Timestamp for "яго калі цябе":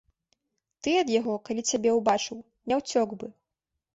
1.19-1.93